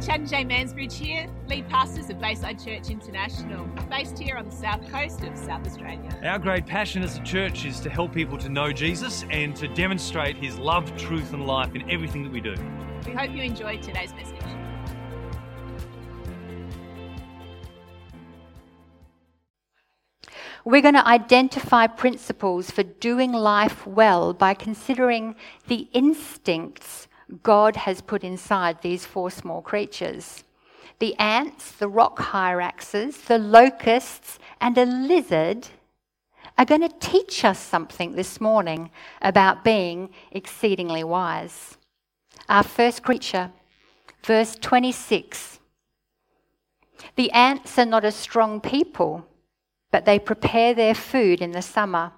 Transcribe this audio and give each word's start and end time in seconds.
Chad 0.00 0.20
and 0.20 0.28
Jay 0.30 0.44
Mansbridge 0.46 0.94
here, 0.94 1.26
lead 1.46 1.68
pastors 1.68 2.08
of 2.08 2.18
Bayside 2.18 2.58
Church 2.58 2.88
International, 2.88 3.66
based 3.90 4.18
here 4.18 4.38
on 4.38 4.46
the 4.46 4.50
south 4.50 4.90
coast 4.90 5.22
of 5.24 5.36
South 5.36 5.66
Australia. 5.66 6.18
Our 6.24 6.38
great 6.38 6.64
passion 6.64 7.02
as 7.02 7.18
a 7.18 7.22
church 7.22 7.66
is 7.66 7.80
to 7.80 7.90
help 7.90 8.14
people 8.14 8.38
to 8.38 8.48
know 8.48 8.72
Jesus 8.72 9.26
and 9.30 9.54
to 9.56 9.68
demonstrate 9.68 10.36
his 10.36 10.58
love, 10.58 10.96
truth, 10.96 11.34
and 11.34 11.46
life 11.46 11.74
in 11.74 11.88
everything 11.90 12.22
that 12.22 12.32
we 12.32 12.40
do. 12.40 12.54
We 13.04 13.12
hope 13.12 13.30
you 13.32 13.42
enjoyed 13.42 13.82
today's 13.82 14.14
message. 14.14 14.36
We're 20.64 20.82
going 20.82 20.94
to 20.94 21.06
identify 21.06 21.86
principles 21.88 22.70
for 22.70 22.84
doing 22.84 23.32
life 23.32 23.86
well 23.86 24.32
by 24.32 24.54
considering 24.54 25.34
the 25.68 25.88
instincts 25.92 27.06
God 27.42 27.76
has 27.76 28.00
put 28.00 28.24
inside 28.24 28.82
these 28.82 29.04
four 29.04 29.30
small 29.30 29.62
creatures. 29.62 30.44
The 30.98 31.14
ants, 31.18 31.72
the 31.72 31.88
rock 31.88 32.18
hyraxes, 32.18 33.24
the 33.26 33.38
locusts, 33.38 34.38
and 34.60 34.76
a 34.76 34.84
lizard 34.84 35.68
are 36.58 36.64
going 36.64 36.82
to 36.82 36.94
teach 37.00 37.44
us 37.44 37.58
something 37.58 38.12
this 38.12 38.40
morning 38.40 38.90
about 39.22 39.64
being 39.64 40.10
exceedingly 40.30 41.04
wise. 41.04 41.78
Our 42.48 42.62
first 42.62 43.02
creature, 43.02 43.50
verse 44.24 44.56
26. 44.56 45.58
The 47.16 47.30
ants 47.32 47.78
are 47.78 47.86
not 47.86 48.04
a 48.04 48.12
strong 48.12 48.60
people 48.60 49.26
but 49.90 50.04
they 50.04 50.18
prepare 50.18 50.74
their 50.74 50.94
food 50.94 51.40
in 51.40 51.52
the 51.52 51.62
summer. 51.62 52.12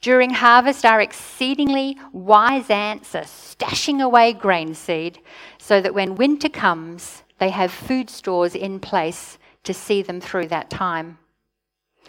During 0.00 0.30
harvest, 0.30 0.84
our 0.84 1.00
exceedingly 1.00 1.96
wise 2.12 2.70
ants 2.70 3.14
are 3.14 3.22
stashing 3.22 4.02
away 4.02 4.32
grain 4.32 4.74
seed 4.74 5.18
so 5.58 5.80
that 5.80 5.94
when 5.94 6.16
winter 6.16 6.48
comes, 6.48 7.22
they 7.38 7.50
have 7.50 7.72
food 7.72 8.08
stores 8.10 8.54
in 8.54 8.78
place 8.80 9.38
to 9.64 9.74
see 9.74 10.02
them 10.02 10.20
through 10.20 10.48
that 10.48 10.70
time. 10.70 11.18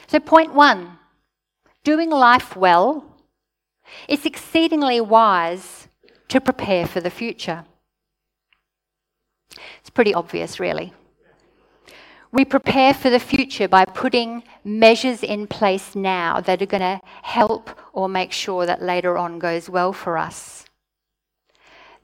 So, 0.08 0.20
point 0.20 0.54
one 0.54 1.00
doing 1.84 2.10
life 2.10 2.56
well. 2.56 3.06
It's 4.08 4.26
exceedingly 4.26 5.00
wise 5.00 5.88
to 6.28 6.42
prepare 6.42 6.86
for 6.86 7.00
the 7.00 7.10
future. 7.10 7.64
It's 9.80 9.90
pretty 9.90 10.14
obvious, 10.14 10.60
really. 10.60 10.94
We 12.38 12.46
prepare 12.46 12.94
for 12.94 13.10
the 13.10 13.20
future 13.20 13.68
by 13.68 13.86
putting 13.86 14.44
measures 14.64 15.24
in 15.24 15.48
place 15.48 15.96
now 15.96 16.40
that 16.42 16.62
are 16.62 16.68
going 16.68 16.82
to 16.82 17.02
help 17.24 17.72
or 17.94 18.08
make 18.08 18.32
sure 18.32 18.68
that 18.68 18.80
later 18.80 19.18
on 19.18 19.40
goes 19.40 19.72
well 19.72 19.92
for 19.92 20.20
us. 20.20 20.64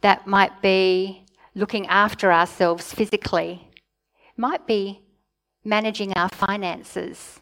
That 0.02 0.26
might 0.26 0.60
be 0.60 1.24
looking 1.54 1.86
after 1.86 2.34
ourselves 2.34 2.92
physically, 2.92 3.70
might 4.36 4.66
be 4.66 5.02
managing 5.64 6.14
our 6.16 6.30
finances. 6.30 7.40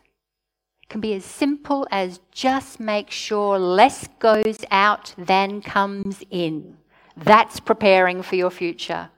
It 0.84 0.90
can 0.90 1.00
be 1.00 1.14
as 1.14 1.24
simple 1.24 1.88
as 1.92 2.20
just 2.34 2.82
make 2.82 3.10
sure 3.10 3.58
less 3.58 4.10
goes 4.20 4.66
out 4.70 5.16
than 5.18 5.62
comes 5.62 6.24
in. 6.30 6.76
That's 7.16 7.62
preparing 7.62 8.22
for 8.22 8.36
your 8.36 8.52
future. 8.52 9.12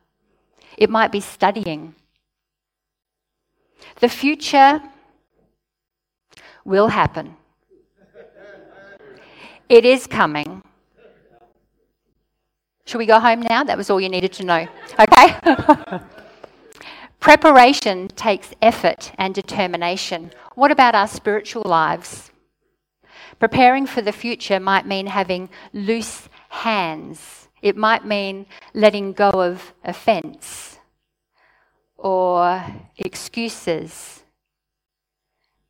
It 0.77 0.91
might 0.91 1.11
be 1.11 1.21
studying. 1.21 1.95
The 3.99 4.09
future 4.09 4.81
will 6.65 6.87
happen. 6.87 7.35
It 9.69 9.85
is 9.85 10.07
coming. 10.07 10.61
Should 12.85 12.97
we 12.97 13.05
go 13.05 13.19
home 13.19 13.41
now? 13.41 13.63
That 13.63 13.77
was 13.77 13.89
all 13.89 14.01
you 14.01 14.09
needed 14.09 14.33
to 14.33 14.45
know. 14.45 14.67
Okay? 14.99 15.39
Preparation 17.19 18.09
takes 18.09 18.53
effort 18.61 19.13
and 19.17 19.33
determination. 19.33 20.31
What 20.55 20.71
about 20.71 20.93
our 20.93 21.07
spiritual 21.07 21.63
lives? 21.65 22.31
Preparing 23.39 23.85
for 23.85 24.01
the 24.01 24.11
future 24.11 24.59
might 24.59 24.85
mean 24.85 25.07
having 25.07 25.49
loose 25.71 26.27
hands. 26.49 27.47
It 27.61 27.77
might 27.77 28.05
mean 28.05 28.45
letting 28.73 29.13
go 29.13 29.29
of 29.29 29.73
offence 29.85 30.72
or 32.03 32.61
excuses 32.97 34.23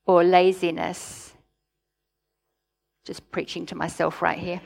or 0.06 0.24
laziness. 0.24 1.34
Just 3.06 3.32
preaching 3.32 3.68
to 3.68 3.76
myself 3.76 4.22
right 4.22 4.38
here. 4.38 4.62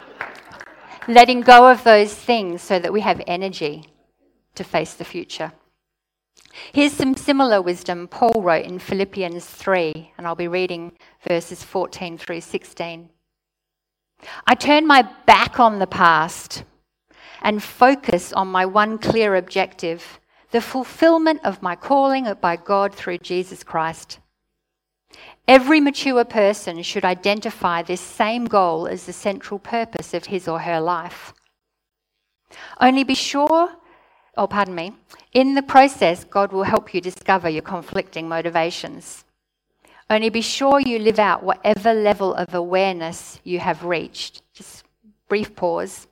Letting 1.08 1.40
go 1.40 1.70
of 1.70 1.82
those 1.84 2.14
things 2.14 2.60
so 2.60 2.78
that 2.78 2.92
we 2.92 3.00
have 3.00 3.22
energy 3.26 3.88
to 4.56 4.62
face 4.62 4.92
the 4.94 5.04
future. 5.04 5.52
Here's 6.72 6.92
some 6.92 7.16
similar 7.16 7.62
wisdom 7.62 8.06
Paul 8.06 8.42
wrote 8.42 8.66
in 8.66 8.78
Philippians 8.78 9.46
3, 9.46 10.12
and 10.18 10.26
I'll 10.26 10.34
be 10.34 10.48
reading 10.48 10.92
verses 11.26 11.62
14 11.62 12.18
through 12.18 12.42
16. 12.42 13.08
I 14.46 14.54
turn 14.54 14.86
my 14.86 15.08
back 15.24 15.58
on 15.58 15.78
the 15.78 15.86
past 15.86 16.64
and 17.40 17.62
focus 17.62 18.32
on 18.32 18.48
my 18.48 18.66
one 18.66 18.98
clear 18.98 19.34
objective 19.36 20.20
the 20.50 20.60
fulfillment 20.60 21.40
of 21.44 21.62
my 21.62 21.76
calling 21.76 22.32
by 22.40 22.56
God 22.56 22.94
through 22.94 23.18
Jesus 23.18 23.62
Christ. 23.62 24.18
Every 25.46 25.80
mature 25.80 26.24
person 26.24 26.82
should 26.82 27.04
identify 27.04 27.82
this 27.82 28.00
same 28.00 28.44
goal 28.44 28.86
as 28.86 29.06
the 29.06 29.12
central 29.12 29.58
purpose 29.58 30.12
of 30.14 30.26
his 30.26 30.46
or 30.46 30.60
her 30.60 30.80
life. 30.80 31.32
Only 32.80 33.04
be 33.04 33.14
sure, 33.14 33.70
oh, 34.36 34.46
pardon 34.46 34.74
me, 34.74 34.92
in 35.32 35.54
the 35.54 35.62
process, 35.62 36.24
God 36.24 36.52
will 36.52 36.64
help 36.64 36.94
you 36.94 37.00
discover 37.00 37.48
your 37.48 37.62
conflicting 37.62 38.28
motivations. 38.28 39.24
Only 40.10 40.30
be 40.30 40.40
sure 40.40 40.80
you 40.80 40.98
live 40.98 41.18
out 41.18 41.42
whatever 41.42 41.92
level 41.92 42.34
of 42.34 42.54
awareness 42.54 43.40
you 43.44 43.58
have 43.58 43.84
reached. 43.84 44.42
Just 44.54 44.84
brief 45.28 45.54
pause. 45.54 46.06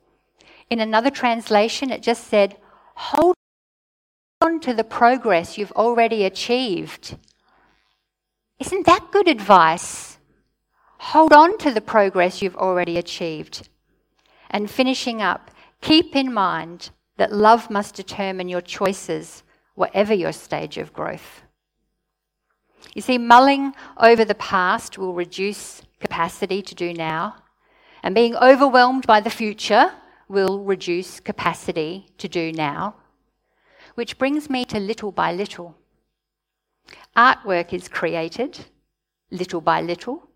In 0.69 0.79
another 0.79 1.09
translation, 1.09 1.91
it 1.91 2.03
just 2.03 2.27
said, 2.27 2.57
hold 2.95 3.36
on 4.47 4.61
to 4.61 4.73
the 4.73 4.83
progress 4.83 5.57
you've 5.57 5.73
already 5.73 6.23
achieved. 6.23 7.17
Isn't 8.59 8.85
that 8.85 9.11
good 9.11 9.27
advice? 9.27 10.17
Hold 10.99 11.33
on 11.33 11.57
to 11.57 11.71
the 11.71 11.81
progress 11.81 12.41
you've 12.41 12.55
already 12.55 12.97
achieved. 12.97 13.67
And 14.49 14.71
finishing 14.71 15.21
up, 15.21 15.51
keep 15.81 16.15
in 16.15 16.33
mind 16.33 16.91
that 17.17 17.33
love 17.33 17.69
must 17.69 17.95
determine 17.95 18.47
your 18.47 18.61
choices, 18.61 19.43
whatever 19.75 20.13
your 20.13 20.31
stage 20.31 20.77
of 20.77 20.93
growth. 20.93 21.41
You 22.93 23.01
see, 23.01 23.17
mulling 23.17 23.73
over 23.97 24.23
the 24.23 24.35
past 24.35 24.97
will 24.97 25.13
reduce 25.13 25.81
capacity 25.99 26.61
to 26.61 26.73
do 26.73 26.93
now, 26.93 27.35
and 28.01 28.15
being 28.15 28.35
overwhelmed 28.37 29.05
by 29.05 29.19
the 29.19 29.29
future 29.41 29.91
will 30.29 30.63
reduce 30.63 31.19
capacity 31.19 32.07
to 32.17 32.29
do 32.29 32.53
now. 32.53 32.95
Which 33.97 34.19
brings 34.19 34.47
me 34.47 34.63
to 34.65 34.79
little 34.79 35.11
by 35.11 35.33
little. 35.33 35.75
Artwork 37.15 37.73
is 37.73 37.87
created 37.87 38.59
little 39.31 39.59
by 39.59 39.81
little. 39.81 40.29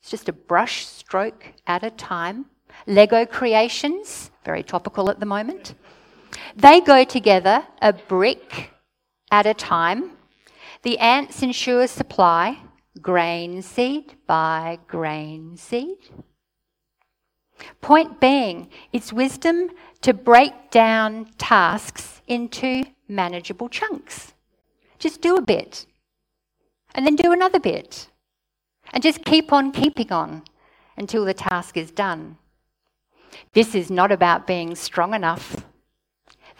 It's 0.00 0.10
just 0.10 0.30
a 0.30 0.32
brush 0.32 0.86
stroke 0.86 1.52
at 1.66 1.84
a 1.84 1.90
time. 1.90 2.46
Lego 2.86 3.26
creations, 3.26 4.30
very 4.42 4.62
topical 4.62 5.10
at 5.10 5.20
the 5.20 5.26
moment. 5.26 5.74
They 6.56 6.80
go 6.80 7.04
together 7.04 7.66
a 7.82 7.92
brick 7.92 8.70
at 9.30 9.44
a 9.44 9.52
time. 9.52 10.12
The 10.80 10.98
ants 10.98 11.42
ensure 11.42 11.86
supply, 11.86 12.58
grain 13.02 13.60
seed 13.60 14.14
by 14.26 14.78
grain 14.88 15.58
seed. 15.58 15.98
Point 17.82 18.18
being, 18.18 18.70
it's 18.94 19.12
wisdom 19.12 19.72
to 20.00 20.14
break 20.14 20.70
down 20.70 21.28
tasks 21.36 22.22
into 22.26 22.84
manageable 23.08 23.68
chunks. 23.68 24.32
Just 24.98 25.20
do 25.20 25.36
a 25.36 25.42
bit, 25.42 25.86
and 26.94 27.06
then 27.06 27.16
do 27.16 27.32
another 27.32 27.60
bit, 27.60 28.08
and 28.92 29.02
just 29.02 29.24
keep 29.24 29.52
on 29.52 29.72
keeping 29.72 30.12
on 30.12 30.42
until 30.96 31.24
the 31.24 31.34
task 31.34 31.76
is 31.76 31.90
done. 31.90 32.38
This 33.52 33.74
is 33.74 33.90
not 33.90 34.12
about 34.12 34.46
being 34.46 34.74
strong 34.74 35.14
enough. 35.14 35.64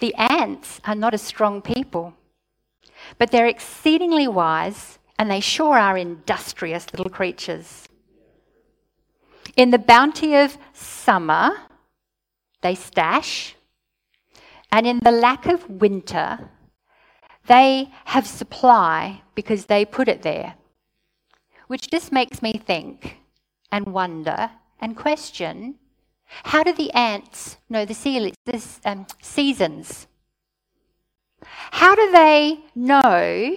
The 0.01 0.15
ants 0.17 0.81
are 0.85 0.95
not 0.95 1.15
a 1.15 1.19
strong 1.19 1.63
people, 1.63 2.15
but 3.19 3.31
they're 3.31 3.47
exceedingly 3.47 4.27
wise 4.27 4.99
and 5.19 5.31
they 5.31 5.41
sure 5.41 5.79
are 5.79 5.97
industrious 5.97 6.93
little 6.93 7.11
creatures. 7.11 7.89
In 9.57 9.71
the 9.71 9.79
bounty 9.79 10.35
of 10.35 10.59
summer, 10.73 11.53
they 12.63 12.75
stash, 12.75 13.54
and 14.75 14.89
in 14.89 14.99
the 15.05 15.13
lack 15.13 15.47
of 15.47 15.71
winter, 15.71 16.51
they 17.47 17.93
have 18.07 18.27
supply 18.27 19.23
because 19.37 19.67
they 19.67 19.85
put 19.85 20.09
it 20.09 20.23
there. 20.23 20.55
Which 21.69 21.89
just 21.89 22.11
makes 22.11 22.43
me 22.43 22.55
think 22.55 23.19
and 23.71 23.87
wonder 23.87 24.51
and 24.81 24.97
question 24.97 25.77
how 26.27 26.65
do 26.65 26.73
the 26.73 26.91
ants 26.91 27.57
know 27.71 27.85
the 27.85 27.95
um, 28.85 29.07
seasons? 29.23 30.09
How 31.71 31.95
do 31.95 32.11
they 32.11 32.59
know 32.75 33.57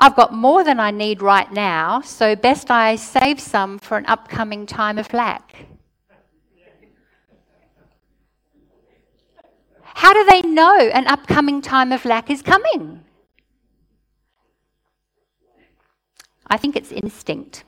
I've 0.00 0.16
got 0.16 0.32
more 0.34 0.64
than 0.64 0.80
I 0.80 0.90
need 0.90 1.22
right 1.22 1.52
now, 1.52 2.00
so 2.00 2.34
best 2.34 2.72
I 2.72 2.96
save 2.96 3.38
some 3.38 3.78
for 3.78 3.96
an 3.96 4.06
upcoming 4.06 4.66
time 4.66 4.98
of 4.98 5.12
lack? 5.12 5.77
How 9.98 10.12
do 10.12 10.24
they 10.24 10.42
know 10.42 10.78
an 10.78 11.08
upcoming 11.08 11.60
time 11.60 11.90
of 11.90 12.04
lack 12.04 12.30
is 12.30 12.40
coming? 12.40 13.00
I 16.46 16.56
think 16.56 16.76
it's 16.76 16.92
instinct. 16.92 17.64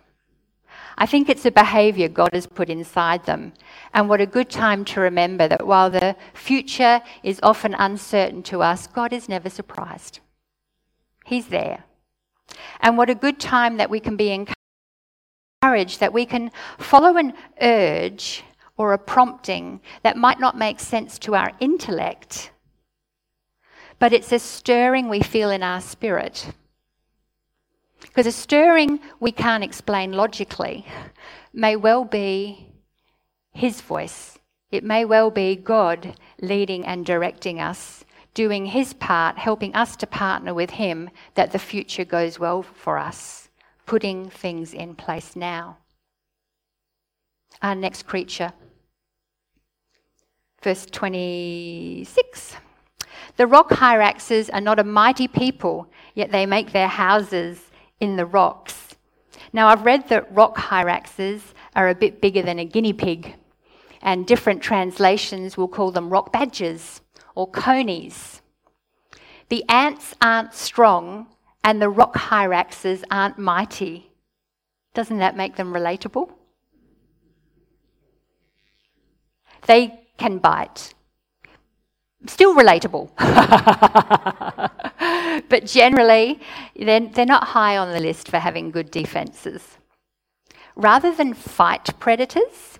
I 0.96 1.06
think 1.06 1.28
it's 1.28 1.44
a 1.44 1.50
behaviour 1.50 2.08
God 2.08 2.30
has 2.32 2.46
put 2.46 2.70
inside 2.70 3.26
them. 3.26 3.52
And 3.92 4.08
what 4.08 4.20
a 4.20 4.26
good 4.26 4.48
time 4.48 4.84
to 4.86 5.00
remember 5.00 5.48
that 5.48 5.66
while 5.66 5.90
the 5.90 6.14
future 6.32 7.02
is 7.24 7.40
often 7.42 7.74
uncertain 7.74 8.44
to 8.44 8.62
us, 8.62 8.86
God 8.86 9.12
is 9.12 9.28
never 9.28 9.50
surprised. 9.50 10.20
He's 11.24 11.48
there. 11.48 11.82
And 12.78 12.96
what 12.96 13.10
a 13.10 13.16
good 13.16 13.40
time 13.40 13.76
that 13.78 13.90
we 13.90 13.98
can 13.98 14.14
be 14.14 14.46
encouraged, 15.62 15.98
that 15.98 16.12
we 16.12 16.26
can 16.26 16.52
follow 16.78 17.16
an 17.16 17.32
urge 17.60 18.44
or 18.80 18.94
a 18.94 18.98
prompting 18.98 19.78
that 20.02 20.16
might 20.16 20.40
not 20.40 20.56
make 20.56 20.80
sense 20.80 21.18
to 21.18 21.34
our 21.34 21.52
intellect, 21.60 22.50
but 23.98 24.10
it's 24.10 24.32
a 24.32 24.38
stirring 24.38 25.10
we 25.10 25.20
feel 25.20 25.50
in 25.50 25.62
our 25.62 25.82
spirit. 25.82 26.50
Because 28.00 28.26
a 28.26 28.32
stirring 28.32 28.98
we 29.20 29.32
can't 29.32 29.62
explain 29.62 30.12
logically 30.12 30.86
may 31.52 31.76
well 31.76 32.06
be 32.06 32.72
His 33.52 33.82
voice. 33.82 34.38
It 34.70 34.82
may 34.82 35.04
well 35.04 35.30
be 35.30 35.56
God 35.56 36.16
leading 36.40 36.86
and 36.86 37.04
directing 37.04 37.60
us 37.60 38.02
doing 38.32 38.64
his 38.66 38.94
part, 38.94 39.36
helping 39.36 39.74
us 39.74 39.96
to 39.96 40.06
partner 40.06 40.54
with 40.54 40.70
him 40.70 41.10
that 41.34 41.50
the 41.50 41.58
future 41.58 42.04
goes 42.04 42.38
well 42.38 42.62
for 42.62 42.96
us, 42.96 43.48
putting 43.84 44.30
things 44.30 44.72
in 44.72 44.94
place 44.94 45.34
now. 45.34 45.76
Our 47.60 47.74
next 47.74 48.06
creature. 48.06 48.52
Verse 50.62 50.86
26. 50.86 52.56
The 53.36 53.46
rock 53.46 53.70
hyraxes 53.70 54.50
are 54.52 54.60
not 54.60 54.78
a 54.78 54.84
mighty 54.84 55.26
people, 55.26 55.90
yet 56.14 56.30
they 56.30 56.44
make 56.44 56.72
their 56.72 56.88
houses 56.88 57.70
in 57.98 58.16
the 58.16 58.26
rocks. 58.26 58.96
Now, 59.52 59.68
I've 59.68 59.84
read 59.84 60.08
that 60.08 60.32
rock 60.34 60.56
hyraxes 60.56 61.40
are 61.74 61.88
a 61.88 61.94
bit 61.94 62.20
bigger 62.20 62.42
than 62.42 62.58
a 62.58 62.64
guinea 62.64 62.92
pig, 62.92 63.34
and 64.02 64.26
different 64.26 64.62
translations 64.62 65.56
will 65.56 65.68
call 65.68 65.90
them 65.90 66.10
rock 66.10 66.32
badgers 66.32 67.00
or 67.34 67.50
conies. 67.50 68.42
The 69.48 69.64
ants 69.68 70.14
aren't 70.20 70.54
strong 70.54 71.26
and 71.64 71.82
the 71.82 71.88
rock 71.88 72.14
hyraxes 72.14 73.02
aren't 73.10 73.38
mighty. 73.38 74.10
Doesn't 74.94 75.18
that 75.18 75.36
make 75.36 75.56
them 75.56 75.72
relatable? 75.72 76.32
They 79.66 79.99
can 80.20 80.38
bite. 80.38 80.94
Still 82.26 82.54
relatable. 82.54 83.10
but 85.48 85.64
generally, 85.64 86.38
they're, 86.76 87.00
they're 87.00 87.24
not 87.24 87.48
high 87.48 87.78
on 87.78 87.92
the 87.92 88.00
list 88.00 88.28
for 88.28 88.38
having 88.38 88.70
good 88.70 88.90
defences. 88.90 89.78
Rather 90.76 91.14
than 91.14 91.32
fight 91.32 91.98
predators, 91.98 92.78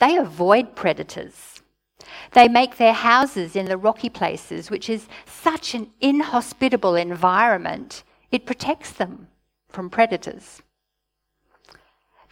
they 0.00 0.16
avoid 0.16 0.74
predators. 0.74 1.62
They 2.32 2.48
make 2.48 2.76
their 2.76 2.92
houses 2.92 3.54
in 3.54 3.66
the 3.66 3.78
rocky 3.78 4.08
places, 4.08 4.68
which 4.68 4.90
is 4.90 5.06
such 5.24 5.74
an 5.74 5.92
inhospitable 6.00 6.96
environment, 6.96 8.02
it 8.32 8.44
protects 8.44 8.90
them 8.90 9.28
from 9.68 9.88
predators. 9.88 10.62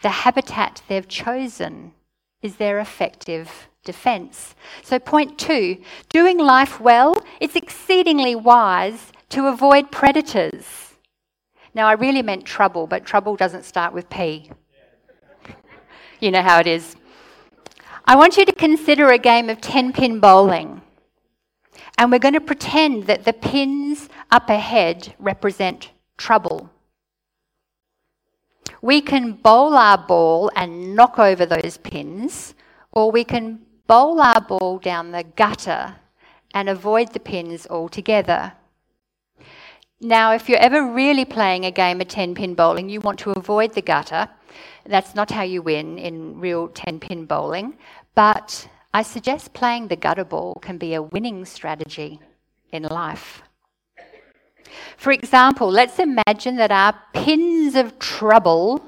The 0.01 0.25
habitat 0.25 0.83
they've 0.87 1.07
chosen 1.07 1.93
is 2.45 2.55
their 2.55 2.79
effective 2.79 3.67
defense. 3.83 4.55
So, 4.83 4.99
point 4.99 5.37
two 5.37 5.81
doing 6.09 6.37
life 6.37 6.79
well, 6.79 7.23
it's 7.41 7.55
exceedingly 7.55 8.35
wise 8.35 9.11
to 9.29 9.47
avoid 9.47 9.91
predators. 9.91 10.65
Now, 11.73 11.87
I 11.87 11.93
really 11.93 12.21
meant 12.21 12.45
trouble, 12.45 12.87
but 12.87 13.05
trouble 13.05 13.35
doesn't 13.35 13.65
start 13.65 13.93
with 13.93 14.09
P. 14.09 14.49
You 16.21 16.31
know 16.31 16.41
how 16.41 16.59
it 16.59 16.67
is. 16.67 16.95
I 18.05 18.15
want 18.15 18.37
you 18.37 18.45
to 18.45 18.53
consider 18.53 19.09
a 19.09 19.17
game 19.17 19.49
of 19.49 19.59
10 19.59 19.91
pin 19.91 20.19
bowling. 20.19 20.81
And 21.97 22.11
we're 22.11 22.19
going 22.19 22.33
to 22.33 22.41
pretend 22.41 23.07
that 23.07 23.25
the 23.25 23.33
pins 23.33 24.09
up 24.31 24.49
ahead 24.49 25.15
represent 25.19 25.91
trouble. 26.17 26.69
We 28.81 29.01
can 29.01 29.33
bowl 29.33 29.75
our 29.75 29.97
ball 29.97 30.51
and 30.55 30.95
knock 30.95 31.19
over 31.19 31.45
those 31.45 31.77
pins, 31.77 32.53
or 32.91 33.11
we 33.11 33.23
can 33.23 33.59
bowl 33.87 34.21
our 34.21 34.41
ball 34.41 34.79
down 34.79 35.11
the 35.11 35.23
gutter 35.23 35.95
and 36.53 36.69
avoid 36.69 37.13
the 37.13 37.19
pins 37.19 37.67
altogether. 37.67 38.53
Now, 40.01 40.33
if 40.33 40.49
you're 40.49 40.59
ever 40.59 40.85
really 40.85 41.25
playing 41.25 41.65
a 41.65 41.71
game 41.71 42.01
of 42.01 42.07
10 42.07 42.35
pin 42.35 42.53
bowling, 42.53 42.89
you 42.89 42.99
want 42.99 43.19
to 43.19 43.31
avoid 43.31 43.73
the 43.73 43.81
gutter. 43.81 44.29
That's 44.85 45.15
not 45.15 45.31
how 45.31 45.43
you 45.43 45.61
win 45.61 45.97
in 45.97 46.39
real 46.39 46.67
10 46.67 46.99
pin 46.99 47.25
bowling, 47.25 47.77
but 48.13 48.67
I 48.93 49.01
suggest 49.03 49.53
playing 49.53 49.87
the 49.87 49.95
gutter 49.95 50.23
ball 50.23 50.55
can 50.61 50.77
be 50.77 50.93
a 50.93 51.01
winning 51.01 51.43
strategy 51.45 52.19
in 52.71 52.83
life. 52.83 53.41
For 54.97 55.11
example, 55.11 55.69
let's 55.69 55.99
imagine 55.99 56.55
that 56.57 56.71
our 56.71 56.95
pins 57.13 57.75
of 57.75 57.99
trouble 57.99 58.83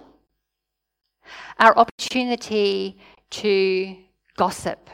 are 1.60 1.78
opportunity 1.78 2.98
to 3.30 3.98
gossip 4.36 4.90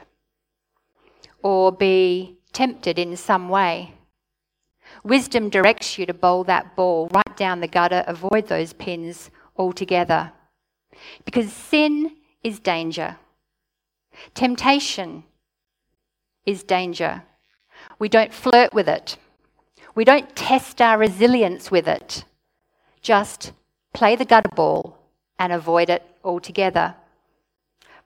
or 1.41 1.71
be 1.71 2.37
tempted 2.53 2.97
in 2.97 3.17
some 3.17 3.49
way. 3.49 3.93
Wisdom 5.03 5.49
directs 5.49 5.97
you 5.97 6.05
to 6.05 6.13
bowl 6.13 6.43
that 6.45 6.75
ball 6.75 7.09
right 7.13 7.37
down 7.37 7.59
the 7.59 7.67
gutter, 7.67 8.03
avoid 8.07 8.47
those 8.47 8.73
pins 8.73 9.29
altogether. 9.57 10.31
Because 11.25 11.51
sin 11.51 12.15
is 12.43 12.59
danger. 12.59 13.17
Temptation 14.33 15.23
is 16.45 16.63
danger. 16.63 17.23
We 17.99 18.07
don't 18.07 18.33
flirt 18.33 18.73
with 18.73 18.87
it. 18.87 19.17
We 19.95 20.05
don't 20.05 20.35
test 20.35 20.81
our 20.81 20.97
resilience 20.97 21.69
with 21.69 21.87
it. 21.87 22.25
Just 23.01 23.51
play 23.93 24.15
the 24.15 24.25
gutter 24.25 24.49
ball 24.55 24.97
and 25.37 25.53
avoid 25.53 25.89
it 25.89 26.03
altogether. 26.23 26.95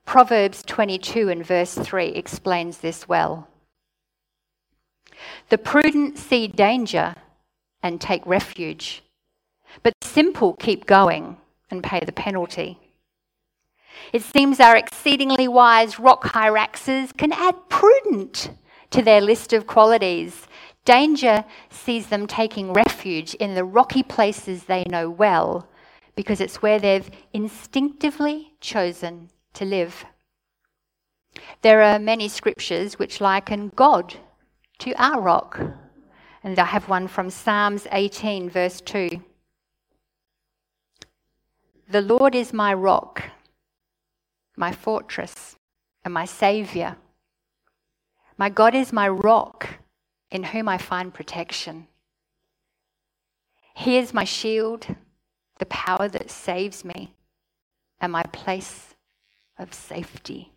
Proverbs 0.06 0.64
22 0.64 1.30
and 1.30 1.46
verse 1.46 1.76
3 1.76 2.08
explains 2.08 2.80
this 2.80 3.08
well. 3.08 3.48
The 5.50 5.58
prudent 5.58 6.18
see 6.18 6.48
danger 6.48 7.16
and 7.82 8.00
take 8.00 8.26
refuge, 8.26 9.04
but 9.84 9.94
the 10.00 10.08
simple 10.08 10.54
keep 10.54 10.86
going 10.86 11.38
and 11.70 11.84
pay 11.84 12.00
the 12.00 12.12
penalty. 12.12 12.80
It 14.14 14.24
seems 14.24 14.60
our 14.60 14.76
exceedingly 14.76 15.48
wise 15.48 16.00
rock 16.00 16.24
hyraxes 16.24 17.16
can 17.16 17.32
add 17.34 17.56
prudent 17.70 18.52
to 18.92 19.02
their 19.02 19.22
list 19.22 19.54
of 19.54 19.68
qualities. 19.68 20.47
Danger 20.88 21.44
sees 21.70 22.08
them 22.08 22.26
taking 22.26 22.72
refuge 22.72 23.34
in 23.36 23.54
the 23.54 23.66
rocky 23.66 24.02
places 24.02 24.64
they 24.64 24.86
know 24.86 25.10
well 25.10 25.68
because 26.16 26.40
it's 26.40 26.62
where 26.62 26.80
they've 26.80 27.12
instinctively 27.34 28.54
chosen 28.62 29.30
to 29.54 29.66
live. 29.66 30.06
There 31.62 31.82
are 31.82 32.00
many 32.00 32.30
scriptures 32.30 32.98
which 32.98 33.20
liken 33.20 33.72
God 33.76 34.16
to 34.80 34.94
our 34.94 35.20
rock. 35.20 35.60
And 36.44 36.58
I 36.58 36.66
have 36.66 36.88
one 36.88 37.08
from 37.08 37.30
Psalms 37.30 37.86
18, 37.92 38.50
verse 38.50 38.80
2. 38.80 39.10
The 41.90 42.02
Lord 42.02 42.34
is 42.34 42.54
my 42.54 42.74
rock 42.74 43.24
my 44.58 44.72
fortress, 44.72 45.56
and 46.04 46.14
my 46.14 46.26
Saviour. 46.26 46.98
My 48.38 48.50
God 48.50 48.74
is 48.74 48.92
my 48.92 49.08
rock 49.08 49.70
in 50.32 50.44
whom 50.44 50.68
I 50.68 50.78
find 50.78 51.14
protection. 51.14 51.88
He 53.76 53.98
is 53.98 54.14
my 54.14 54.24
shield, 54.24 54.88
the 55.60 55.66
power 55.68 56.08
that 56.08 56.32
saves 56.32 56.84
me, 56.84 57.14
and 58.02 58.12
my 58.12 58.24
place 58.24 58.96
of 59.58 59.74
safety. 59.74 60.52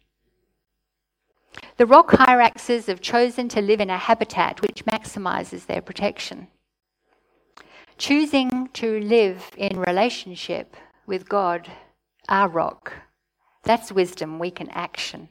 The 1.76 1.86
rock 1.86 2.10
hyraxes 2.10 2.86
have 2.86 3.00
chosen 3.00 3.48
to 3.50 3.60
live 3.60 3.80
in 3.80 3.90
a 3.90 3.98
habitat 3.98 4.62
which 4.62 4.84
maximizes 4.86 5.66
their 5.66 5.82
protection. 5.82 6.48
Choosing 7.98 8.68
to 8.74 9.00
live 9.00 9.50
in 9.56 9.80
relationship 9.80 10.76
with 11.06 11.28
God, 11.28 11.70
our 12.28 12.48
rock, 12.48 12.92
that's 13.64 13.92
wisdom 13.92 14.38
we 14.38 14.50
can 14.50 14.70
action. 14.70 15.28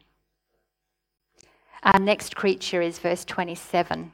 Our 1.81 1.99
next 1.99 2.35
creature 2.35 2.81
is 2.81 2.99
verse 2.99 3.23
27. 3.25 4.13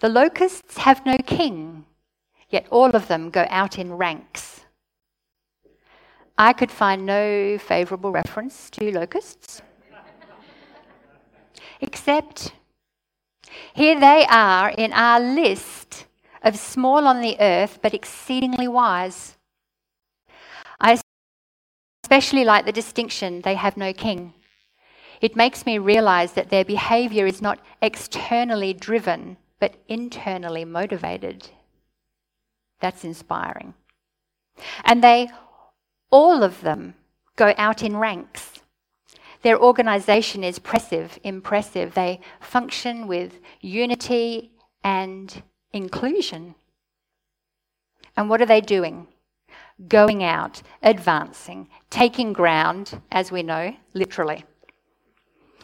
The 0.00 0.08
locusts 0.10 0.76
have 0.78 1.06
no 1.06 1.16
king, 1.16 1.86
yet 2.50 2.66
all 2.70 2.94
of 2.94 3.08
them 3.08 3.30
go 3.30 3.46
out 3.48 3.78
in 3.78 3.94
ranks. 3.94 4.66
I 6.36 6.52
could 6.52 6.70
find 6.70 7.06
no 7.06 7.56
favourable 7.56 8.12
reference 8.12 8.68
to 8.70 8.92
locusts, 8.92 9.62
except 11.80 12.52
here 13.72 13.98
they 13.98 14.26
are 14.28 14.68
in 14.68 14.92
our 14.92 15.18
list 15.18 16.04
of 16.42 16.58
small 16.58 17.06
on 17.06 17.22
the 17.22 17.36
earth 17.40 17.78
but 17.80 17.94
exceedingly 17.94 18.68
wise. 18.68 19.36
I 20.78 21.00
especially 22.04 22.44
like 22.44 22.66
the 22.66 22.72
distinction 22.72 23.40
they 23.40 23.54
have 23.54 23.78
no 23.78 23.94
king. 23.94 24.34
It 25.22 25.36
makes 25.36 25.64
me 25.64 25.78
realize 25.78 26.32
that 26.32 26.50
their 26.50 26.66
behavior 26.66 27.26
is 27.26 27.40
not 27.40 27.58
externally 27.80 28.74
driven 28.74 29.38
but 29.58 29.76
internally 29.88 30.64
motivated. 30.64 31.48
That's 32.80 33.04
inspiring. 33.04 33.74
And 34.84 35.02
they 35.02 35.28
all 36.10 36.42
of 36.42 36.60
them 36.62 36.94
go 37.36 37.54
out 37.56 37.82
in 37.82 37.96
ranks. 37.96 38.60
Their 39.42 39.60
organisation 39.60 40.42
is 40.42 40.58
impressive, 40.58 41.18
impressive. 41.22 41.94
They 41.94 42.20
function 42.40 43.06
with 43.06 43.38
unity 43.60 44.52
and 44.82 45.42
inclusion. 45.72 46.54
And 48.16 48.30
what 48.30 48.40
are 48.40 48.46
they 48.46 48.60
doing? 48.60 49.08
Going 49.88 50.24
out, 50.24 50.62
advancing, 50.82 51.68
taking 51.90 52.32
ground, 52.32 53.00
as 53.12 53.30
we 53.30 53.42
know, 53.42 53.76
literally. 53.92 54.44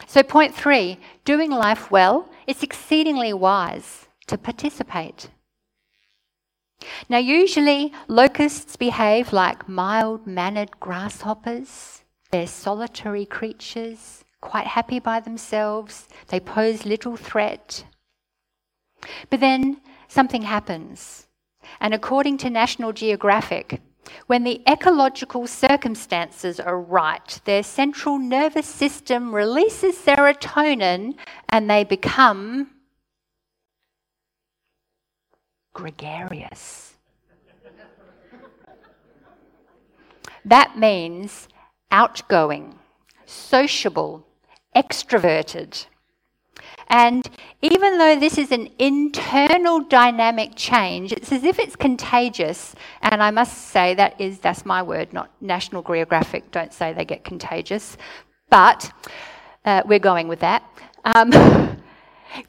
So, 0.07 0.23
point 0.23 0.53
three 0.53 0.99
doing 1.25 1.51
life 1.51 1.91
well, 1.91 2.29
it's 2.47 2.63
exceedingly 2.63 3.33
wise 3.33 4.07
to 4.27 4.37
participate. 4.37 5.29
Now, 7.09 7.19
usually 7.19 7.93
locusts 8.07 8.75
behave 8.75 9.31
like 9.31 9.69
mild 9.69 10.27
mannered 10.27 10.79
grasshoppers. 10.79 12.03
They're 12.31 12.47
solitary 12.47 13.25
creatures, 13.25 14.23
quite 14.41 14.67
happy 14.67 14.99
by 14.99 15.19
themselves. 15.19 16.07
They 16.27 16.39
pose 16.39 16.85
little 16.85 17.15
threat. 17.15 17.85
But 19.29 19.39
then 19.39 19.81
something 20.07 20.43
happens. 20.43 21.27
And 21.79 21.93
according 21.93 22.37
to 22.39 22.49
National 22.49 22.91
Geographic, 22.91 23.81
when 24.27 24.43
the 24.43 24.61
ecological 24.67 25.47
circumstances 25.47 26.59
are 26.59 26.79
right, 26.79 27.39
their 27.45 27.63
central 27.63 28.17
nervous 28.17 28.67
system 28.67 29.33
releases 29.33 29.95
serotonin 29.97 31.15
and 31.49 31.69
they 31.69 31.83
become 31.83 32.69
gregarious. 35.73 36.95
that 40.45 40.77
means 40.77 41.47
outgoing, 41.91 42.77
sociable, 43.25 44.25
extroverted. 44.75 45.85
And 46.87 47.27
even 47.61 47.97
though 47.97 48.19
this 48.19 48.37
is 48.37 48.51
an 48.51 48.69
internal 48.77 49.81
dynamic 49.81 50.51
change, 50.55 51.11
it's 51.11 51.31
as 51.31 51.43
if 51.43 51.59
it's 51.59 51.75
contagious. 51.75 52.75
And 53.01 53.23
I 53.23 53.31
must 53.31 53.69
say 53.69 53.95
that 53.95 54.19
is 54.19 54.39
that's 54.39 54.65
my 54.65 54.83
word, 54.83 55.13
not 55.13 55.31
National 55.41 55.81
Geographic. 55.81 56.51
Don't 56.51 56.73
say 56.73 56.93
they 56.93 57.05
get 57.05 57.23
contagious, 57.23 57.97
but 58.49 58.91
uh, 59.65 59.81
we're 59.85 59.99
going 59.99 60.27
with 60.27 60.39
that 60.41 60.63
um, 61.05 61.29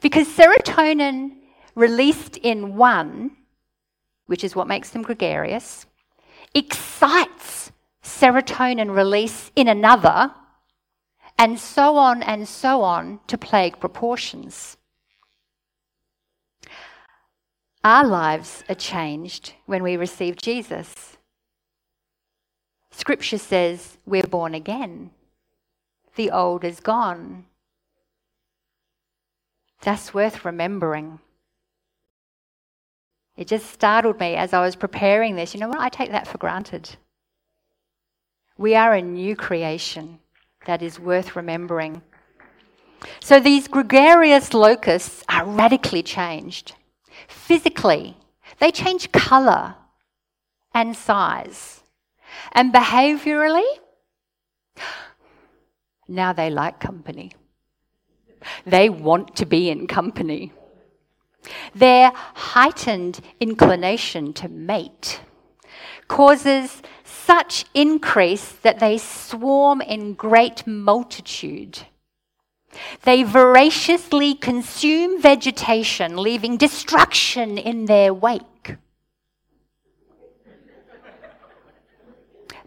because 0.01 0.27
serotonin 0.27 1.31
released 1.75 2.37
in 2.37 2.75
one, 2.75 3.31
which 4.27 4.43
is 4.43 4.55
what 4.55 4.67
makes 4.67 4.89
them 4.89 5.01
gregarious, 5.01 5.85
excites 6.53 7.71
serotonin 8.03 8.95
release 8.95 9.51
in 9.55 9.67
another, 9.67 10.31
and 11.37 11.59
so 11.59 11.97
on 11.97 12.23
and 12.23 12.47
so 12.47 12.81
on 12.81 13.19
to 13.27 13.37
plague 13.37 13.79
proportions. 13.79 14.77
Our 17.83 18.05
lives 18.05 18.63
are 18.67 18.75
changed 18.75 19.53
when 19.65 19.83
we 19.83 19.97
receive 19.97 20.37
Jesus. 20.37 21.17
Scripture 22.91 23.37
says 23.37 23.97
we're 24.05 24.23
born 24.23 24.55
again. 24.55 25.11
The 26.15 26.31
old 26.31 26.63
is 26.63 26.79
gone. 26.79 27.45
That's 29.81 30.13
worth 30.13 30.45
remembering. 30.45 31.19
It 33.37 33.47
just 33.47 33.69
startled 33.69 34.19
me 34.19 34.35
as 34.35 34.53
I 34.53 34.61
was 34.61 34.77
preparing 34.77 35.35
this. 35.35 35.53
You 35.53 35.59
know 35.59 35.67
what? 35.67 35.81
I 35.81 35.89
take 35.89 36.11
that 36.11 36.27
for 36.27 36.37
granted. 36.37 36.95
We 38.57 38.75
are 38.75 38.93
a 38.93 39.01
new 39.01 39.35
creation 39.35 40.19
that 40.65 40.81
is 40.81 40.99
worth 40.99 41.35
remembering. 41.35 42.01
So 43.21 43.39
these 43.39 43.67
gregarious 43.67 44.53
locusts 44.53 45.23
are 45.29 45.45
radically 45.45 46.03
changed. 46.03 46.75
Physically, 47.27 48.17
they 48.59 48.71
change 48.71 49.11
colour 49.11 49.75
and 50.73 50.95
size. 50.95 51.81
And 52.51 52.73
behaviourally, 52.73 53.65
now 56.07 56.33
they 56.33 56.49
like 56.49 56.79
company. 56.79 57.31
They 58.65 58.89
want 58.89 59.35
to 59.37 59.45
be 59.45 59.69
in 59.69 59.87
company. 59.87 60.51
Their 61.73 62.11
heightened 62.13 63.21
inclination 63.39 64.33
to 64.33 64.47
mate 64.47 65.21
causes 66.07 66.81
such 67.25 67.65
increase 67.73 68.51
that 68.61 68.79
they 68.79 68.97
swarm 68.97 69.81
in 69.81 70.13
great 70.13 70.65
multitude. 70.67 71.79
They 73.03 73.23
voraciously 73.23 74.35
consume 74.35 75.21
vegetation, 75.21 76.17
leaving 76.17 76.57
destruction 76.57 77.57
in 77.57 77.85
their 77.85 78.13
wake. 78.13 78.75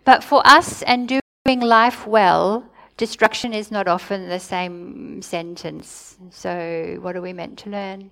But 0.05 0.25
for 0.25 0.43
us 0.47 0.83
and 0.83 1.21
doing 1.45 1.61
life 1.61 2.07
well, 2.07 2.65
destruction 2.97 3.53
is 3.53 3.71
not 3.71 3.87
often 3.87 4.29
the 4.29 4.41
same 4.41 5.21
sentence. 5.21 6.17
So, 6.31 6.99
what 7.03 7.15
are 7.15 7.21
we 7.21 7.35
meant 7.35 7.59
to 7.61 7.71
learn? 7.71 8.11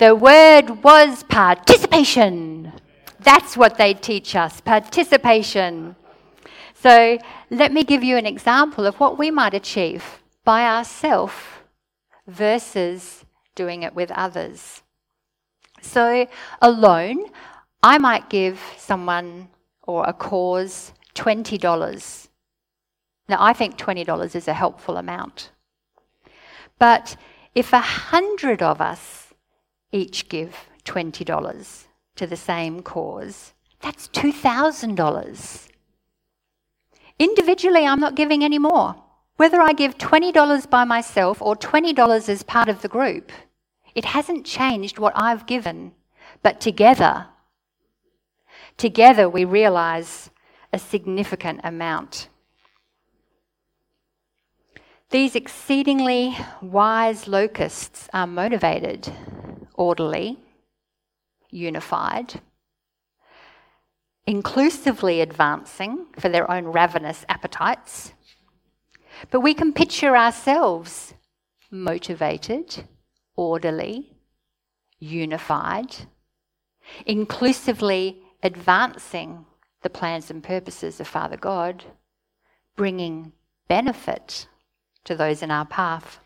The 0.00 0.16
word 0.16 0.82
was 0.82 1.22
participation. 1.22 2.72
That's 3.22 3.56
what 3.56 3.78
they 3.78 3.94
teach 3.94 4.34
us 4.34 4.60
participation. 4.60 5.96
So 6.74 7.18
let 7.50 7.72
me 7.72 7.84
give 7.84 8.02
you 8.02 8.16
an 8.16 8.26
example 8.26 8.86
of 8.86 8.98
what 8.98 9.18
we 9.18 9.30
might 9.30 9.54
achieve 9.54 10.22
by 10.44 10.64
ourselves 10.66 11.34
versus 12.26 13.24
doing 13.54 13.82
it 13.82 13.94
with 13.94 14.10
others. 14.10 14.82
So, 15.80 16.26
alone, 16.60 17.26
I 17.82 17.98
might 17.98 18.30
give 18.30 18.60
someone 18.78 19.48
or 19.82 20.04
a 20.06 20.12
cause 20.12 20.92
$20. 21.14 22.28
Now, 23.28 23.36
I 23.40 23.52
think 23.52 23.76
$20 23.76 24.34
is 24.34 24.48
a 24.48 24.54
helpful 24.54 24.96
amount. 24.96 25.50
But 26.78 27.16
if 27.54 27.72
a 27.72 27.80
hundred 27.80 28.62
of 28.62 28.80
us 28.80 29.34
each 29.90 30.28
give 30.28 30.68
$20, 30.84 31.86
to 32.16 32.26
the 32.26 32.36
same 32.36 32.82
cause, 32.82 33.52
that's 33.80 34.08
$2,000. 34.08 35.68
Individually, 37.18 37.86
I'm 37.86 38.00
not 38.00 38.14
giving 38.14 38.42
any 38.42 38.58
more. 38.58 38.96
Whether 39.36 39.60
I 39.60 39.72
give 39.72 39.98
$20 39.98 40.70
by 40.70 40.84
myself 40.84 41.40
or 41.42 41.56
$20 41.56 42.28
as 42.28 42.42
part 42.42 42.68
of 42.68 42.82
the 42.82 42.88
group, 42.88 43.32
it 43.94 44.04
hasn't 44.04 44.46
changed 44.46 44.98
what 44.98 45.12
I've 45.16 45.46
given. 45.46 45.92
But 46.42 46.60
together, 46.60 47.26
together 48.76 49.28
we 49.28 49.44
realize 49.44 50.30
a 50.72 50.78
significant 50.78 51.60
amount. 51.64 52.28
These 55.10 55.36
exceedingly 55.36 56.36
wise 56.62 57.28
locusts 57.28 58.08
are 58.14 58.26
motivated, 58.26 59.12
orderly, 59.74 60.38
unified, 61.52 62.40
inclusively 64.26 65.20
advancing 65.20 66.06
for 66.18 66.28
their 66.28 66.50
own 66.50 66.64
ravenous 66.64 67.24
appetites. 67.28 68.12
But 69.30 69.40
we 69.40 69.54
can 69.54 69.72
picture 69.72 70.16
ourselves 70.16 71.14
motivated, 71.70 72.84
orderly, 73.36 74.16
unified, 74.98 75.94
inclusively 77.06 78.22
advancing 78.42 79.46
the 79.82 79.90
plans 79.90 80.30
and 80.30 80.42
purposes 80.42 81.00
of 81.00 81.08
Father 81.08 81.36
God, 81.36 81.84
bringing 82.76 83.32
benefit 83.68 84.46
to 85.04 85.14
those 85.14 85.42
in 85.42 85.50
our 85.50 85.66
path. 85.66 86.20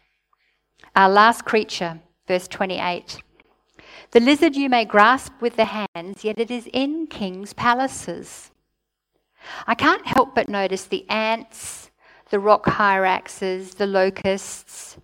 Our 0.95 1.09
last 1.09 1.45
creature, 1.45 2.00
verse 2.26 2.49
28. 2.49 3.18
The 4.11 4.21
lizard 4.21 4.57
you 4.57 4.69
may 4.69 4.85
grasp 4.85 5.33
with 5.41 5.57
the 5.57 5.67
hands, 5.95 6.25
yet 6.25 6.38
it 6.38 6.50
is 6.50 6.69
in 6.73 7.07
kings' 7.07 7.53
palaces. 7.53 8.50
I 9.67 9.75
can't 9.75 10.07
help 10.07 10.35
but 10.35 10.49
notice 10.49 10.85
the 10.85 11.09
ants, 11.09 11.91
the 12.31 12.41
rock 12.41 12.65
hyraxes, 12.67 13.76
the 13.76 13.87
locusts 13.87 14.99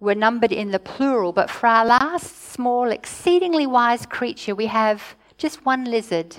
were 0.00 0.14
numbered 0.14 0.52
in 0.52 0.70
the 0.70 0.78
plural, 0.78 1.32
but 1.32 1.50
for 1.50 1.66
our 1.66 1.84
last 1.84 2.52
small, 2.52 2.90
exceedingly 2.90 3.66
wise 3.66 4.06
creature, 4.06 4.54
we 4.54 4.66
have 4.66 5.16
just 5.38 5.64
one 5.64 5.84
lizard, 5.84 6.36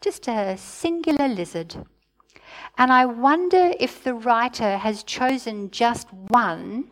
just 0.00 0.28
a 0.28 0.56
singular 0.56 1.28
lizard. 1.28 1.76
And 2.76 2.92
I 2.92 3.06
wonder 3.06 3.72
if 3.78 4.02
the 4.02 4.14
writer 4.14 4.78
has 4.78 5.02
chosen 5.02 5.70
just 5.70 6.12
one 6.12 6.90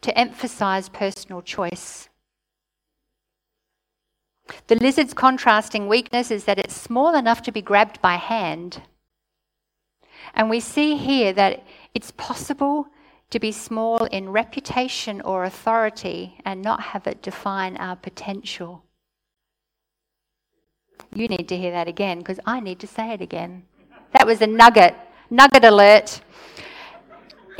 to 0.00 0.16
emphasize 0.18 0.88
personal 0.88 1.42
choice. 1.42 2.09
The 4.66 4.76
lizard's 4.76 5.14
contrasting 5.14 5.88
weakness 5.88 6.30
is 6.30 6.44
that 6.44 6.58
it's 6.58 6.74
small 6.76 7.14
enough 7.14 7.42
to 7.42 7.52
be 7.52 7.62
grabbed 7.62 8.00
by 8.00 8.16
hand. 8.16 8.82
And 10.34 10.50
we 10.50 10.60
see 10.60 10.96
here 10.96 11.32
that 11.32 11.64
it's 11.94 12.12
possible 12.12 12.88
to 13.30 13.38
be 13.38 13.52
small 13.52 14.04
in 14.06 14.30
reputation 14.30 15.20
or 15.20 15.44
authority 15.44 16.38
and 16.44 16.62
not 16.62 16.80
have 16.80 17.06
it 17.06 17.22
define 17.22 17.76
our 17.76 17.96
potential. 17.96 18.84
You 21.14 21.28
need 21.28 21.48
to 21.48 21.56
hear 21.56 21.70
that 21.72 21.88
again 21.88 22.18
because 22.18 22.40
I 22.44 22.60
need 22.60 22.78
to 22.80 22.86
say 22.86 23.12
it 23.12 23.20
again. 23.20 23.64
That 24.12 24.26
was 24.26 24.40
a 24.42 24.46
nugget, 24.46 24.94
nugget 25.30 25.64
alert. 25.64 26.20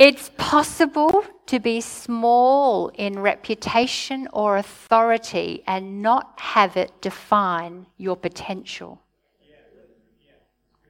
It's 0.03 0.31
possible 0.35 1.23
to 1.45 1.59
be 1.59 1.79
small 1.79 2.87
in 2.95 3.19
reputation 3.19 4.27
or 4.33 4.57
authority 4.57 5.61
and 5.67 6.01
not 6.01 6.39
have 6.39 6.75
it 6.75 6.91
define 7.01 7.85
your 7.97 8.15
potential. 8.15 8.99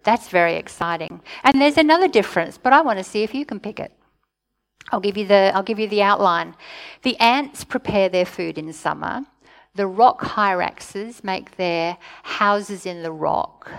That's 0.03 0.29
very 0.29 0.55
exciting. 0.55 1.19
And 1.43 1.59
there's 1.59 1.77
another 1.77 2.07
difference, 2.07 2.57
but 2.57 2.71
I 2.71 2.79
want 2.79 2.99
to 2.99 3.03
see 3.03 3.21
if 3.21 3.35
you 3.35 3.45
can 3.45 3.59
pick 3.59 3.81
it. 3.81 3.91
I'll 4.93 5.01
give 5.01 5.17
you 5.17 5.27
the, 5.27 5.51
I'll 5.53 5.61
give 5.61 5.77
you 5.77 5.89
the 5.89 6.03
outline. 6.03 6.55
The 7.01 7.17
ants 7.17 7.65
prepare 7.65 8.07
their 8.07 8.25
food 8.25 8.57
in 8.57 8.71
summer. 8.71 9.23
The 9.75 9.87
rock 9.87 10.21
hyraxes 10.21 11.21
make 11.21 11.57
their 11.57 11.97
houses 12.23 12.85
in 12.85 13.03
the 13.03 13.11
rock. 13.11 13.69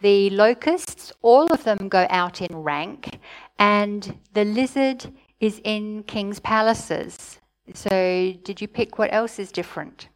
The 0.00 0.30
locusts, 0.30 1.12
all 1.22 1.46
of 1.52 1.62
them 1.62 1.88
go 1.88 2.06
out 2.10 2.42
in 2.42 2.56
rank, 2.56 3.20
and 3.58 4.18
the 4.32 4.44
lizard 4.44 5.12
is 5.40 5.60
in 5.64 6.02
king's 6.04 6.40
palaces. 6.40 7.38
So, 7.72 8.34
did 8.42 8.60
you 8.60 8.68
pick 8.68 8.98
what 8.98 9.12
else 9.12 9.38
is 9.38 9.52
different? 9.52 10.08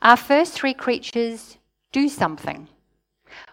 Our 0.00 0.16
first 0.16 0.54
three 0.54 0.74
creatures 0.74 1.58
do 1.92 2.08
something, 2.08 2.68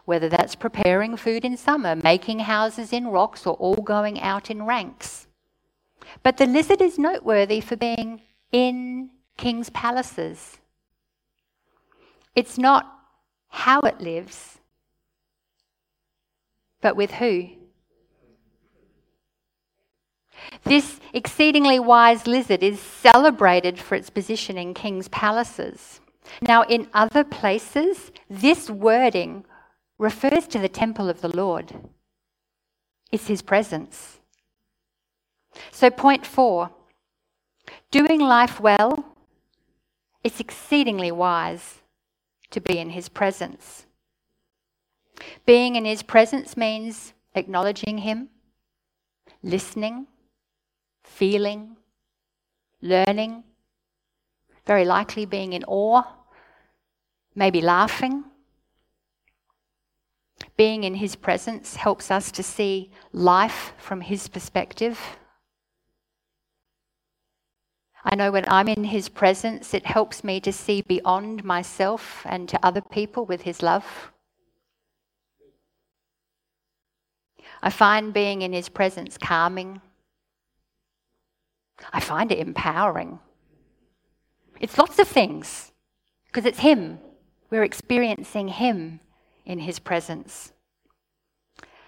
whether 0.05 0.29
that's 0.29 0.55
preparing 0.55 1.17
food 1.17 1.43
in 1.43 1.58
summer, 1.58 1.96
making 1.96 2.39
houses 2.39 2.93
in 2.93 3.08
rocks, 3.08 3.46
or 3.46 3.55
all 3.55 3.75
going 3.75 4.19
out 4.22 4.50
in 4.50 4.63
ranks. 4.65 5.27
But 6.24 6.38
the 6.38 6.46
lizard 6.46 6.81
is 6.81 6.98
noteworthy 6.98 7.62
for 7.62 7.75
being 7.75 8.22
in 8.51 9.12
king's 9.38 9.69
palaces. 9.69 10.58
It's 12.36 12.58
not 12.58 12.91
how 13.50 13.81
it 13.81 14.00
lives, 14.00 14.60
but 16.81 16.96
with 16.96 17.12
who? 17.12 17.50
This 20.63 20.99
exceedingly 21.13 21.79
wise 21.79 22.27
lizard 22.27 22.63
is 22.63 22.79
celebrated 22.79 23.79
for 23.79 23.95
its 23.95 24.09
position 24.09 24.57
in 24.57 24.73
king's 24.73 25.07
palaces. 25.07 26.01
Now, 26.41 26.63
in 26.63 26.87
other 26.93 27.23
places, 27.23 28.11
this 28.29 28.69
wording 28.69 29.45
refers 29.97 30.47
to 30.47 30.59
the 30.59 30.69
temple 30.69 31.09
of 31.09 31.21
the 31.21 31.35
Lord, 31.35 31.73
it's 33.11 33.27
his 33.27 33.41
presence. 33.41 34.19
So, 35.71 35.89
point 35.89 36.25
four 36.25 36.69
doing 37.91 38.19
life 38.19 38.59
well, 38.59 39.15
it's 40.23 40.39
exceedingly 40.39 41.11
wise 41.11 41.79
to 42.51 42.61
be 42.61 42.77
in 42.77 42.91
his 42.91 43.09
presence. 43.09 43.85
Being 45.45 45.75
in 45.75 45.85
his 45.85 46.03
presence 46.03 46.55
means 46.55 47.13
acknowledging 47.35 47.99
him, 47.99 48.29
listening, 49.43 50.07
feeling, 51.09 51.75
learning, 52.81 53.43
very 54.65 54.85
likely 54.85 55.25
being 55.25 55.53
in 55.53 55.63
awe, 55.65 56.03
maybe 57.35 57.61
laughing. 57.61 58.24
Being 60.55 60.83
in 60.83 60.95
his 60.95 61.15
presence 61.15 61.75
helps 61.75 62.11
us 62.11 62.31
to 62.31 62.43
see 62.43 62.91
life 63.11 63.74
from 63.77 64.01
his 64.01 64.27
perspective. 64.27 65.00
I 68.05 68.15
know 68.15 68.31
when 68.31 68.45
I'm 68.48 68.69
in 68.69 68.85
his 68.85 69.09
presence, 69.09 69.74
it 69.74 69.85
helps 69.85 70.24
me 70.24 70.39
to 70.41 70.53
see 70.53 70.81
beyond 70.81 71.43
myself 71.43 72.22
and 72.25 72.48
to 72.50 72.65
other 72.65 72.81
people 72.81 73.25
with 73.25 73.41
his 73.41 73.61
love. 73.61 74.11
I 77.61 77.69
find 77.69 78.13
being 78.13 78.41
in 78.41 78.53
his 78.53 78.69
presence 78.69 79.17
calming, 79.17 79.81
I 81.92 82.00
find 82.00 82.31
it 82.31 82.39
empowering. 82.39 83.20
It's 84.59 84.77
lots 84.77 85.00
of 85.00 85.07
things 85.07 85.72
because 86.25 86.46
it's 86.46 86.59
Him. 86.59 87.00
We're 87.50 87.63
experiencing 87.63 88.50
Him 88.50 89.00
in 89.46 89.59
His 89.59 89.79
presence. 89.79 90.53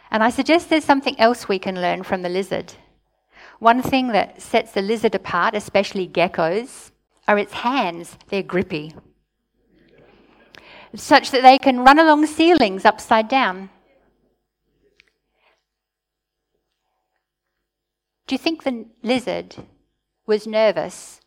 And 0.09 0.23
I 0.23 0.29
suggest 0.29 0.69
there's 0.69 0.83
something 0.83 1.19
else 1.19 1.47
we 1.47 1.59
can 1.59 1.81
learn 1.81 2.03
from 2.03 2.21
the 2.21 2.29
lizard. 2.29 2.73
One 3.59 3.81
thing 3.81 4.07
that 4.09 4.41
sets 4.41 4.71
the 4.71 4.81
lizard 4.81 5.15
apart, 5.15 5.55
especially 5.55 6.07
geckos, 6.07 6.91
are 7.27 7.37
its 7.37 7.53
hands. 7.53 8.17
They're 8.29 8.43
grippy, 8.43 8.93
such 10.95 11.31
that 11.31 11.43
they 11.43 11.57
can 11.57 11.79
run 11.79 11.99
along 11.99 12.25
ceilings 12.25 12.85
upside 12.85 13.27
down. 13.29 13.69
Do 18.27 18.35
you 18.35 18.39
think 18.39 18.63
the 18.63 18.85
lizard 19.03 19.55
was 20.25 20.47
nervous 20.47 21.21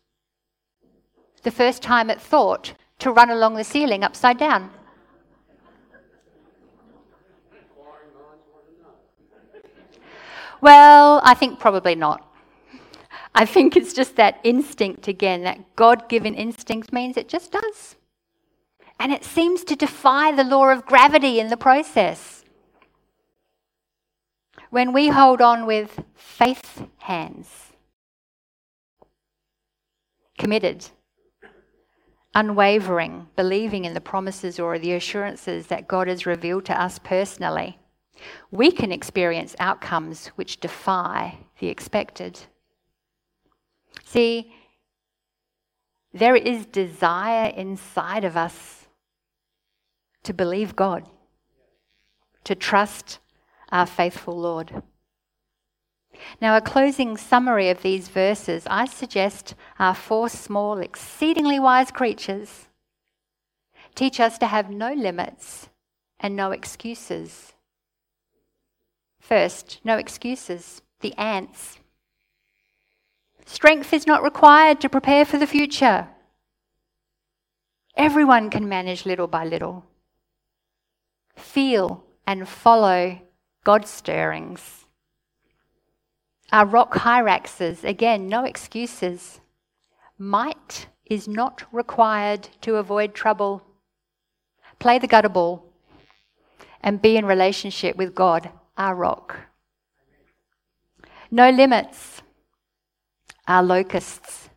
the 1.45 1.51
first 1.51 1.81
time 1.81 2.09
it 2.09 2.19
thought 2.19 2.73
to 2.99 3.11
run 3.11 3.29
along 3.29 3.53
the 3.53 3.63
ceiling 3.63 4.03
upside 4.03 4.37
down. 4.37 4.71
Well, 10.59 11.21
I 11.23 11.35
think 11.35 11.59
probably 11.59 11.93
not. 11.93 12.27
I 13.35 13.45
think 13.45 13.75
it's 13.75 13.93
just 13.93 14.15
that 14.15 14.39
instinct 14.43 15.07
again, 15.07 15.43
that 15.43 15.75
God 15.75 16.09
given 16.09 16.33
instinct 16.33 16.91
means 16.91 17.15
it 17.15 17.29
just 17.29 17.51
does. 17.51 17.95
And 18.99 19.11
it 19.11 19.23
seems 19.23 19.63
to 19.65 19.75
defy 19.75 20.31
the 20.31 20.43
law 20.43 20.69
of 20.69 20.85
gravity 20.85 21.39
in 21.39 21.49
the 21.49 21.57
process. 21.57 22.43
When 24.71 24.93
we 24.93 25.09
hold 25.09 25.41
on 25.41 25.67
with 25.67 26.03
faith 26.15 26.87
hands, 26.99 27.64
committed, 30.37 30.85
unwavering, 32.33 33.27
believing 33.35 33.85
in 33.85 33.93
the 33.93 34.01
promises 34.01 34.59
or 34.59 34.77
the 34.77 34.93
assurances 34.93 35.67
that 35.67 35.87
God 35.87 36.07
has 36.07 36.25
revealed 36.25 36.65
to 36.65 36.79
us 36.79 36.99
personally, 36.99 37.77
we 38.51 38.71
can 38.71 38.91
experience 38.91 39.55
outcomes 39.59 40.27
which 40.35 40.59
defy 40.59 41.37
the 41.59 41.67
expected. 41.67 42.39
See, 44.03 44.53
there 46.13 46.35
is 46.35 46.65
desire 46.65 47.49
inside 47.49 48.23
of 48.23 48.37
us 48.37 48.87
to 50.23 50.33
believe 50.33 50.75
God, 50.75 51.07
to 52.45 52.55
trust 52.55 53.19
our 53.71 53.85
faithful 53.85 54.37
Lord. 54.39 54.81
Now, 56.41 56.57
a 56.57 56.61
closing 56.61 57.15
summary 57.15 57.69
of 57.69 57.81
these 57.81 58.09
verses, 58.09 58.67
I 58.69 58.85
suggest 58.85 59.55
are 59.79 59.95
four 59.95 60.29
small, 60.29 60.79
exceedingly 60.79 61.59
wise 61.59 61.91
creatures. 61.91 62.67
Teach 63.95 64.19
us 64.19 64.37
to 64.39 64.47
have 64.47 64.69
no 64.69 64.93
limits 64.93 65.69
and 66.19 66.35
no 66.35 66.51
excuses. 66.51 67.53
First, 69.19 69.79
no 69.83 69.97
excuses. 69.97 70.81
The 70.99 71.13
ants. 71.17 71.79
Strength 73.45 73.93
is 73.93 74.07
not 74.07 74.23
required 74.23 74.81
to 74.81 74.89
prepare 74.89 75.23
for 75.23 75.37
the 75.37 75.47
future. 75.47 76.07
Everyone 77.95 78.49
can 78.49 78.67
manage 78.67 79.05
little 79.05 79.27
by 79.27 79.45
little. 79.45 79.85
Feel 81.35 82.03
and 82.27 82.49
follow 82.49 83.19
God's 83.63 83.89
stirrings 83.89 84.84
Our 86.51 86.65
rock 86.65 86.93
hyraxes, 86.93 87.83
again, 87.83 88.27
no 88.27 88.43
excuses. 88.43 89.41
Might 90.17 90.87
is 91.05 91.27
not 91.27 91.63
required 91.71 92.49
to 92.61 92.75
avoid 92.75 93.13
trouble. 93.13 93.63
Play 94.79 94.99
the 94.99 95.07
gutter 95.07 95.29
ball 95.29 95.65
and 96.81 97.01
be 97.01 97.17
in 97.17 97.25
relationship 97.25 97.95
with 97.95 98.15
God, 98.15 98.49
our 98.77 98.95
rock. 98.95 99.37
No 101.31 101.49
limits, 101.49 102.21
our 103.47 103.63
locusts. 103.63 104.49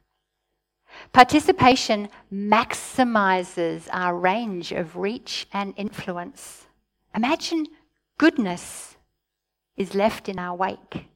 Participation 1.13 2.09
maximizes 2.33 3.89
our 3.93 4.15
range 4.15 4.73
of 4.73 4.97
reach 4.97 5.47
and 5.53 5.73
influence. 5.77 6.67
Imagine 7.15 7.67
goodness 8.19 8.97
is 9.77 9.95
left 9.95 10.29
in 10.29 10.39
our 10.39 10.55
wake. 10.55 11.07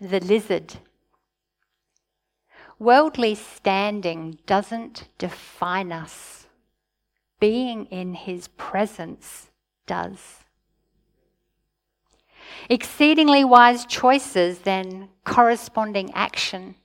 The 0.00 0.20
lizard. 0.20 0.76
Worldly 2.78 3.34
standing 3.34 4.38
doesn't 4.46 5.08
define 5.18 5.92
us, 5.92 6.46
being 7.38 7.84
in 7.86 8.14
his 8.14 8.48
presence 8.48 9.50
does. 9.86 10.38
Exceedingly 12.70 13.44
wise 13.44 13.84
choices, 13.84 14.60
then 14.60 15.10
corresponding 15.24 16.10
action 16.14 16.76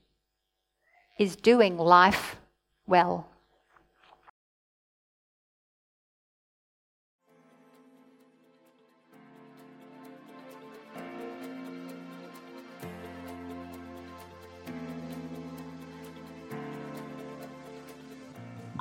is 1.18 1.38
doing 1.38 1.78
life 1.78 2.36
well. 2.86 3.30